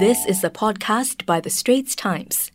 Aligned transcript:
This 0.00 0.24
is 0.24 0.42
a 0.44 0.48
podcast 0.48 1.26
by 1.26 1.40
The 1.40 1.50
Straits 1.50 1.94
Times. 1.94 2.50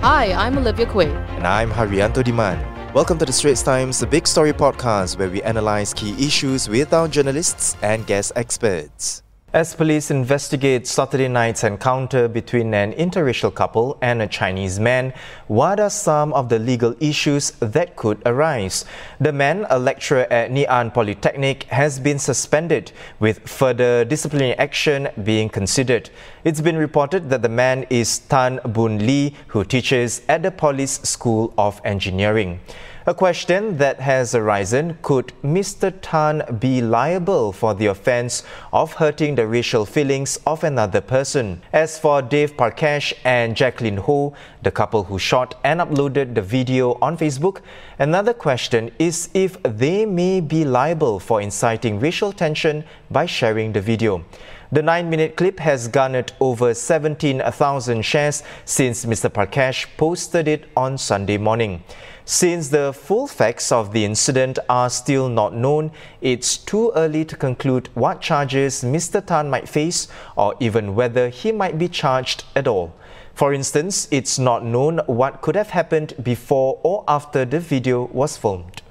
Hi, 0.00 0.32
I'm 0.32 0.56
Olivia 0.56 0.86
Quay. 0.86 1.10
And 1.10 1.44
I'm 1.44 1.72
Hairianto 1.72 2.22
Diman. 2.22 2.94
Welcome 2.94 3.18
to 3.18 3.24
The 3.24 3.32
Straits 3.32 3.64
Times, 3.64 3.98
the 3.98 4.06
big 4.06 4.28
story 4.28 4.52
podcast 4.52 5.18
where 5.18 5.28
we 5.28 5.42
analyze 5.42 5.92
key 5.92 6.14
issues 6.24 6.68
with 6.68 6.92
our 6.92 7.08
journalists 7.08 7.76
and 7.82 8.06
guest 8.06 8.30
experts. 8.36 9.24
As 9.54 9.74
police 9.74 10.10
investigate 10.10 10.86
Saturday 10.86 11.26
night's 11.26 11.64
encounter 11.64 12.28
between 12.28 12.74
an 12.74 12.92
interracial 12.92 13.54
couple 13.54 13.96
and 14.02 14.20
a 14.20 14.26
Chinese 14.26 14.78
man, 14.78 15.14
what 15.46 15.80
are 15.80 15.88
some 15.88 16.34
of 16.34 16.50
the 16.50 16.58
legal 16.58 16.94
issues 17.00 17.52
that 17.52 17.96
could 17.96 18.20
arise? 18.26 18.84
The 19.18 19.32
man, 19.32 19.66
a 19.70 19.78
lecturer 19.78 20.30
at 20.30 20.50
Ann 20.50 20.90
Polytechnic, 20.90 21.62
has 21.70 21.98
been 21.98 22.18
suspended, 22.18 22.92
with 23.20 23.48
further 23.48 24.04
disciplinary 24.04 24.52
action 24.58 25.08
being 25.24 25.48
considered. 25.48 26.10
It's 26.44 26.60
been 26.60 26.76
reported 26.76 27.30
that 27.30 27.40
the 27.40 27.48
man 27.48 27.86
is 27.88 28.18
Tan 28.18 28.60
Boon 28.66 29.06
Lee, 29.06 29.34
who 29.46 29.64
teaches 29.64 30.20
at 30.28 30.42
the 30.42 30.50
poly's 30.50 31.00
School 31.08 31.54
of 31.56 31.80
Engineering. 31.86 32.60
A 33.08 33.14
question 33.14 33.78
that 33.78 34.00
has 34.00 34.34
arisen 34.34 34.98
could 35.00 35.32
Mr. 35.42 35.94
Tan 36.02 36.42
be 36.58 36.82
liable 36.82 37.52
for 37.52 37.72
the 37.72 37.86
offence 37.86 38.42
of 38.70 38.92
hurting 38.92 39.34
the 39.34 39.46
racial 39.46 39.86
feelings 39.86 40.38
of 40.46 40.62
another 40.62 41.00
person? 41.00 41.62
As 41.72 41.98
for 41.98 42.20
Dave 42.20 42.54
Parkash 42.54 43.14
and 43.24 43.56
Jacqueline 43.56 43.96
Ho, 43.96 44.34
the 44.62 44.70
couple 44.70 45.04
who 45.04 45.18
shot 45.18 45.54
and 45.64 45.80
uploaded 45.80 46.34
the 46.34 46.42
video 46.42 46.98
on 47.00 47.16
Facebook, 47.16 47.62
another 47.98 48.34
question 48.34 48.90
is 48.98 49.30
if 49.32 49.56
they 49.62 50.04
may 50.04 50.42
be 50.42 50.66
liable 50.66 51.18
for 51.18 51.40
inciting 51.40 51.98
racial 51.98 52.30
tension 52.30 52.84
by 53.10 53.24
sharing 53.24 53.72
the 53.72 53.80
video. 53.80 54.22
The 54.70 54.82
9 54.82 55.08
minute 55.08 55.34
clip 55.34 55.60
has 55.60 55.88
garnered 55.88 56.32
over 56.40 56.74
17,000 56.74 58.02
shares 58.02 58.42
since 58.66 59.06
Mr. 59.06 59.32
Parkash 59.32 59.86
posted 59.96 60.46
it 60.46 60.68
on 60.76 60.98
Sunday 60.98 61.38
morning. 61.38 61.82
Since 62.26 62.68
the 62.68 62.92
full 62.92 63.26
facts 63.26 63.72
of 63.72 63.94
the 63.94 64.04
incident 64.04 64.58
are 64.68 64.90
still 64.90 65.30
not 65.30 65.54
known, 65.54 65.90
it's 66.20 66.58
too 66.58 66.92
early 66.94 67.24
to 67.24 67.34
conclude 67.34 67.88
what 67.94 68.20
charges 68.20 68.84
Mr. 68.84 69.24
Tan 69.24 69.48
might 69.48 69.70
face 69.70 70.06
or 70.36 70.54
even 70.60 70.94
whether 70.94 71.30
he 71.30 71.50
might 71.50 71.78
be 71.78 71.88
charged 71.88 72.44
at 72.54 72.68
all. 72.68 72.92
For 73.32 73.54
instance, 73.54 74.06
it's 74.10 74.38
not 74.38 74.66
known 74.66 74.98
what 75.06 75.40
could 75.40 75.56
have 75.56 75.70
happened 75.70 76.12
before 76.22 76.78
or 76.82 77.04
after 77.08 77.46
the 77.46 77.58
video 77.58 78.04
was 78.12 78.36
filmed. 78.36 78.82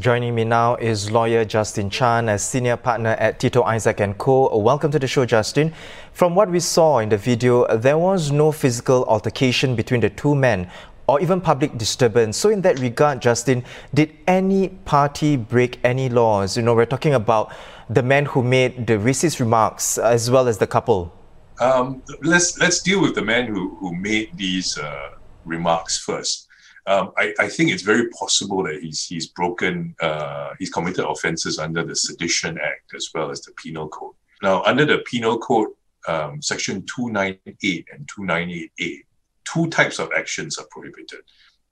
Joining 0.00 0.34
me 0.34 0.42
now 0.42 0.74
is 0.74 1.12
lawyer 1.12 1.44
Justin 1.44 1.88
Chan, 1.88 2.28
a 2.28 2.36
senior 2.36 2.76
partner 2.76 3.10
at 3.10 3.38
Tito 3.38 3.62
Isaac 3.62 4.00
& 4.08 4.18
Co. 4.18 4.58
Welcome 4.58 4.90
to 4.90 4.98
the 4.98 5.06
show, 5.06 5.24
Justin. 5.24 5.72
From 6.12 6.34
what 6.34 6.50
we 6.50 6.58
saw 6.58 6.98
in 6.98 7.10
the 7.10 7.16
video, 7.16 7.64
there 7.76 7.96
was 7.96 8.32
no 8.32 8.50
physical 8.50 9.04
altercation 9.04 9.76
between 9.76 10.00
the 10.00 10.10
two 10.10 10.34
men 10.34 10.68
or 11.06 11.20
even 11.20 11.40
public 11.40 11.78
disturbance. 11.78 12.36
So, 12.36 12.50
in 12.50 12.60
that 12.62 12.80
regard, 12.80 13.22
Justin, 13.22 13.62
did 13.94 14.12
any 14.26 14.70
party 14.70 15.36
break 15.36 15.78
any 15.84 16.08
laws? 16.08 16.56
You 16.56 16.64
know, 16.64 16.74
we're 16.74 16.86
talking 16.86 17.14
about 17.14 17.52
the 17.88 18.02
man 18.02 18.24
who 18.24 18.42
made 18.42 18.88
the 18.88 18.94
racist 18.94 19.38
remarks 19.38 19.96
as 19.96 20.28
well 20.28 20.48
as 20.48 20.58
the 20.58 20.66
couple. 20.66 21.14
Um, 21.60 22.02
let's 22.20 22.58
let's 22.58 22.82
deal 22.82 23.00
with 23.00 23.14
the 23.14 23.22
man 23.22 23.46
who 23.46 23.76
who 23.76 23.94
made 23.94 24.36
these 24.36 24.76
uh, 24.76 25.10
remarks 25.44 25.96
first. 25.96 26.48
Um, 26.86 27.12
I, 27.16 27.32
I, 27.38 27.48
think 27.48 27.70
it's 27.70 27.82
very 27.82 28.08
possible 28.10 28.62
that 28.64 28.82
he's 28.82 29.06
he's 29.06 29.28
broken 29.28 29.94
uh, 30.02 30.50
he's 30.58 30.68
committed 30.68 31.06
offences 31.06 31.58
under 31.58 31.82
the 31.82 31.96
Sedition 31.96 32.58
Act 32.58 32.92
as 32.94 33.08
well 33.14 33.30
as 33.30 33.40
the 33.40 33.52
Penal 33.52 33.88
Code. 33.88 34.14
Now, 34.42 34.62
under 34.64 34.84
the 34.84 34.98
Penal 34.98 35.38
Code, 35.38 35.68
um, 36.06 36.42
Section 36.42 36.84
298 36.84 37.86
and 37.90 38.06
298A, 38.06 38.98
two 39.44 39.70
types 39.70 39.98
of 39.98 40.10
actions 40.14 40.58
are 40.58 40.66
prohibited. 40.70 41.20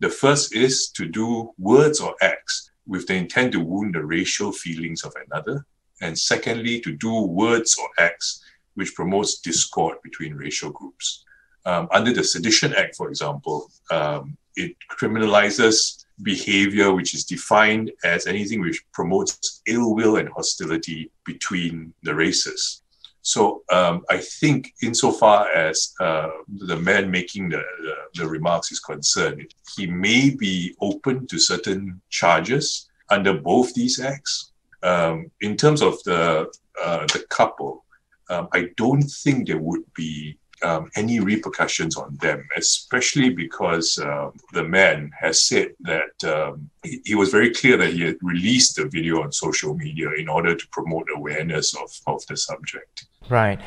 The 0.01 0.09
first 0.09 0.55
is 0.55 0.89
to 0.97 1.07
do 1.07 1.53
words 1.59 2.01
or 2.01 2.15
acts 2.23 2.71
with 2.87 3.07
the 3.07 3.15
intent 3.15 3.53
to 3.53 3.61
wound 3.61 3.95
the 3.95 4.05
racial 4.05 4.51
feelings 4.51 5.05
of 5.05 5.15
another. 5.27 5.67
And 6.01 6.19
secondly, 6.19 6.81
to 6.81 6.93
do 6.93 7.23
words 7.23 7.77
or 7.79 7.89
acts 7.99 8.43
which 8.75 8.95
promotes 8.95 9.41
discord 9.41 9.99
between 10.03 10.35
racial 10.35 10.71
groups. 10.71 11.25
Um, 11.65 11.89
under 11.93 12.13
the 12.13 12.25
Sedition 12.25 12.75
Act, 12.75 12.97
for 12.97 13.09
example, 13.09 13.71
um, 13.91 14.37
it 14.57 14.77
criminalizes 14.91 16.05
behavior 16.23 16.93
which 16.93 17.15
is 17.15 17.25
defined 17.25 17.91
as 18.05 18.27
anything 18.27 18.61
which 18.61 18.83
promotes 18.93 19.63
ill 19.67 19.95
will 19.95 20.17
and 20.17 20.29
hostility 20.29 21.11
between 21.25 21.93
the 22.03 22.15
races. 22.15 22.83
So 23.23 23.63
um, 23.73 24.03
I 24.11 24.19
think, 24.19 24.75
insofar 24.83 25.49
as 25.53 25.95
uh, 26.01 26.29
the 26.49 26.77
man 26.77 27.11
making 27.11 27.51
the, 27.51 27.63
the, 27.83 28.23
the, 28.23 28.29
remarks 28.29 28.73
is 28.73 28.81
concerned, 28.81 29.55
he 29.77 29.87
may 29.87 30.31
be 30.31 30.75
open 30.81 31.29
to 31.29 31.39
certain 31.39 32.03
charges 32.11 32.91
under 33.11 33.35
both 33.35 33.75
these 33.75 34.01
acts. 34.01 34.51
Um, 34.83 35.31
in 35.41 35.57
terms 35.57 35.83
of 35.83 36.03
the 36.03 36.51
uh, 36.83 37.07
the 37.13 37.25
couple, 37.29 37.85
um, 38.29 38.49
I 38.53 38.71
don't 38.77 39.03
think 39.03 39.47
there 39.47 39.59
would 39.59 39.85
be 39.95 40.37
um, 40.63 40.91
any 40.97 41.21
repercussions 41.21 41.97
on 41.97 42.17
them, 42.21 42.47
especially 42.57 43.31
because 43.31 43.99
uh, 43.99 44.31
the 44.53 44.65
man 44.65 45.11
has 45.19 45.43
said 45.43 45.73
that 45.81 46.25
um, 46.25 46.71
he, 46.83 47.01
he, 47.05 47.15
was 47.15 47.31
very 47.31 47.53
clear 47.53 47.77
that 47.77 47.93
he 47.93 48.03
had 48.03 48.17
released 48.23 48.77
the 48.77 48.87
video 48.87 49.23
on 49.23 49.33
social 49.33 49.75
media 49.75 50.11
in 50.19 50.29
order 50.29 50.55
to 50.55 50.69
promote 50.69 51.09
awareness 51.15 51.75
of, 51.77 51.91
of 52.07 52.25
the 52.27 52.37
subject. 52.37 53.07
Right. 53.29 53.61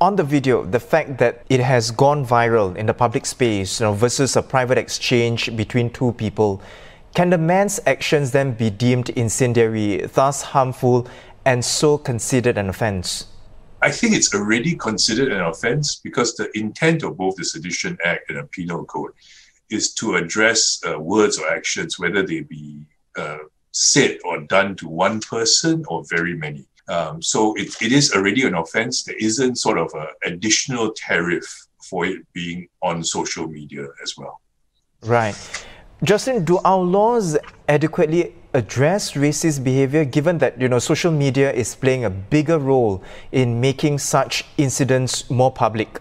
On 0.00 0.16
the 0.16 0.24
video, 0.24 0.64
the 0.64 0.80
fact 0.80 1.18
that 1.18 1.44
it 1.48 1.60
has 1.60 1.90
gone 1.90 2.26
viral 2.26 2.76
in 2.76 2.86
the 2.86 2.94
public 2.94 3.24
space 3.24 3.80
you 3.80 3.86
know, 3.86 3.92
versus 3.92 4.36
a 4.36 4.42
private 4.42 4.78
exchange 4.78 5.54
between 5.56 5.90
two 5.90 6.12
people, 6.12 6.60
can 7.14 7.30
the 7.30 7.38
man's 7.38 7.78
actions 7.86 8.32
then 8.32 8.52
be 8.52 8.70
deemed 8.70 9.10
incendiary, 9.10 10.06
thus 10.06 10.42
harmful, 10.42 11.06
and 11.44 11.64
so 11.64 11.98
considered 11.98 12.58
an 12.58 12.68
offence? 12.68 13.26
I 13.82 13.90
think 13.90 14.14
it's 14.14 14.32
already 14.32 14.76
considered 14.76 15.32
an 15.32 15.40
offense 15.40 15.96
because 15.96 16.36
the 16.36 16.56
intent 16.56 17.02
of 17.02 17.16
both 17.16 17.34
the 17.34 17.44
Sedition 17.44 17.98
Act 18.04 18.30
and 18.30 18.38
the 18.38 18.44
Penal 18.44 18.84
Code 18.84 19.10
is 19.70 19.92
to 19.94 20.14
address 20.14 20.80
uh, 20.88 21.00
words 21.00 21.38
or 21.38 21.48
actions, 21.48 21.98
whether 21.98 22.22
they 22.22 22.42
be 22.42 22.86
uh, 23.16 23.38
said 23.72 24.18
or 24.24 24.40
done 24.42 24.76
to 24.76 24.88
one 24.88 25.20
person 25.20 25.84
or 25.88 26.04
very 26.08 26.36
many. 26.36 26.64
Um, 26.88 27.20
so 27.20 27.54
it, 27.54 27.74
it 27.82 27.90
is 27.90 28.12
already 28.12 28.46
an 28.46 28.54
offense. 28.54 29.02
There 29.02 29.16
isn't 29.18 29.56
sort 29.56 29.78
of 29.78 29.90
an 29.94 30.08
additional 30.24 30.92
tariff 30.92 31.66
for 31.82 32.06
it 32.06 32.20
being 32.32 32.68
on 32.82 33.02
social 33.02 33.48
media 33.48 33.86
as 34.02 34.16
well. 34.16 34.40
Right. 35.02 35.36
Justin, 36.04 36.44
do 36.44 36.58
our 36.64 36.82
laws 36.82 37.36
adequately 37.68 38.34
address 38.54 39.12
racist 39.12 39.64
behavior 39.64 40.04
given 40.04 40.38
that 40.38 40.60
you 40.60 40.68
know 40.68 40.78
social 40.78 41.10
media 41.10 41.52
is 41.52 41.74
playing 41.74 42.04
a 42.04 42.10
bigger 42.10 42.58
role 42.58 43.02
in 43.32 43.60
making 43.60 43.98
such 43.98 44.44
incidents 44.58 45.28
more 45.30 45.50
public? 45.50 46.00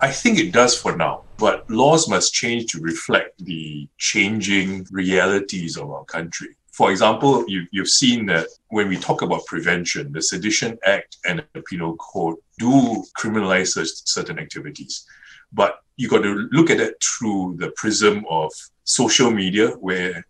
I 0.00 0.10
think 0.12 0.38
it 0.38 0.52
does 0.52 0.76
for 0.76 0.94
now, 0.94 1.22
but 1.38 1.68
laws 1.70 2.08
must 2.08 2.34
change 2.34 2.70
to 2.72 2.80
reflect 2.80 3.44
the 3.44 3.88
changing 3.96 4.86
realities 4.90 5.78
of 5.78 5.90
our 5.90 6.04
country. 6.04 6.48
For 6.70 6.90
example, 6.90 7.46
you, 7.48 7.66
you've 7.70 7.88
seen 7.88 8.26
that 8.26 8.48
when 8.68 8.88
we 8.88 8.98
talk 8.98 9.22
about 9.22 9.46
prevention, 9.46 10.12
the 10.12 10.20
Sedition 10.20 10.76
Act 10.84 11.16
and 11.24 11.42
the 11.54 11.62
Penal 11.62 11.96
Code 11.96 12.36
do 12.58 13.02
criminalize 13.18 13.74
certain 14.04 14.38
activities. 14.38 15.06
But 15.50 15.80
you 15.96 16.10
got 16.10 16.22
to 16.22 16.46
look 16.52 16.68
at 16.68 16.78
it 16.78 17.02
through 17.02 17.56
the 17.58 17.70
prism 17.70 18.26
of 18.28 18.52
social 18.84 19.30
media, 19.30 19.68
where 19.68 20.26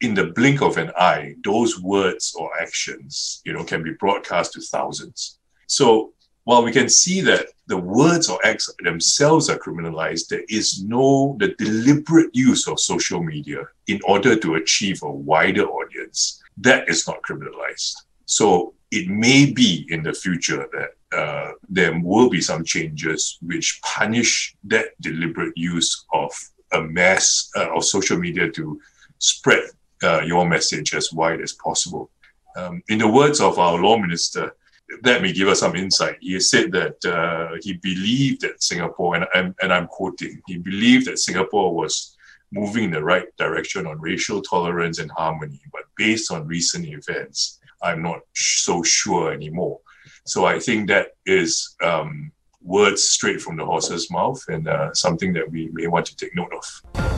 in 0.00 0.14
the 0.14 0.26
blink 0.26 0.62
of 0.62 0.76
an 0.76 0.90
eye, 0.96 1.34
those 1.44 1.80
words 1.80 2.34
or 2.38 2.50
actions, 2.60 3.42
you 3.44 3.52
know, 3.52 3.64
can 3.64 3.82
be 3.82 3.92
broadcast 3.92 4.52
to 4.52 4.60
thousands. 4.60 5.38
So 5.66 6.12
while 6.44 6.62
we 6.62 6.72
can 6.72 6.88
see 6.88 7.20
that 7.22 7.48
the 7.66 7.76
words 7.76 8.30
or 8.30 8.38
acts 8.44 8.72
themselves 8.82 9.50
are 9.50 9.58
criminalized, 9.58 10.28
there 10.28 10.44
is 10.48 10.82
no 10.82 11.36
the 11.40 11.54
deliberate 11.58 12.34
use 12.34 12.66
of 12.66 12.80
social 12.80 13.22
media 13.22 13.64
in 13.86 14.00
order 14.04 14.34
to 14.36 14.54
achieve 14.54 15.02
a 15.02 15.10
wider 15.10 15.66
audience. 15.66 16.42
That 16.56 16.88
is 16.88 17.06
not 17.06 17.22
criminalized. 17.22 17.94
So 18.24 18.74
it 18.90 19.08
may 19.08 19.52
be 19.52 19.86
in 19.90 20.02
the 20.02 20.14
future 20.14 20.66
that 20.72 21.18
uh, 21.18 21.52
there 21.68 21.98
will 22.00 22.30
be 22.30 22.40
some 22.40 22.64
changes 22.64 23.38
which 23.42 23.80
punish 23.82 24.56
that 24.64 24.98
deliberate 25.00 25.56
use 25.56 26.06
of 26.12 26.32
a 26.72 26.80
mass 26.80 27.50
uh, 27.56 27.74
of 27.74 27.84
social 27.84 28.18
media 28.18 28.50
to 28.52 28.80
spread 29.18 29.68
uh, 30.02 30.20
your 30.24 30.48
message 30.48 30.94
as 30.94 31.12
wide 31.12 31.40
as 31.40 31.52
possible. 31.52 32.10
Um, 32.56 32.82
in 32.88 32.98
the 32.98 33.08
words 33.08 33.40
of 33.40 33.58
our 33.58 33.78
law 33.78 33.96
minister, 33.96 34.54
that 35.02 35.22
may 35.22 35.32
give 35.32 35.48
us 35.48 35.60
some 35.60 35.76
insight. 35.76 36.16
He 36.20 36.40
said 36.40 36.72
that 36.72 37.04
uh, 37.04 37.56
he 37.60 37.74
believed 37.74 38.40
that 38.40 38.62
Singapore, 38.62 39.16
and 39.16 39.26
I'm, 39.34 39.54
and 39.60 39.72
I'm 39.72 39.86
quoting, 39.86 40.40
he 40.46 40.58
believed 40.58 41.06
that 41.06 41.18
Singapore 41.18 41.74
was 41.74 42.16
moving 42.50 42.84
in 42.84 42.90
the 42.90 43.04
right 43.04 43.26
direction 43.36 43.86
on 43.86 44.00
racial 44.00 44.40
tolerance 44.40 44.98
and 44.98 45.10
harmony. 45.10 45.60
But 45.72 45.82
based 45.96 46.32
on 46.32 46.46
recent 46.46 46.86
events, 46.86 47.60
I'm 47.82 48.02
not 48.02 48.20
so 48.34 48.82
sure 48.82 49.32
anymore. 49.32 49.80
So 50.24 50.46
I 50.46 50.58
think 50.58 50.88
that 50.88 51.16
is 51.26 51.76
um, 51.82 52.32
words 52.62 53.02
straight 53.02 53.40
from 53.40 53.56
the 53.56 53.64
horse's 53.64 54.10
mouth 54.10 54.42
and 54.48 54.68
uh, 54.68 54.92
something 54.94 55.32
that 55.34 55.50
we 55.50 55.68
may 55.72 55.86
want 55.86 56.06
to 56.06 56.16
take 56.16 56.34
note 56.34 56.52
of. 56.52 57.17